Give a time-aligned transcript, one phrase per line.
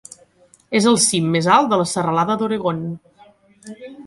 [0.79, 2.85] És el cim més alt de la serralada d'Oregon.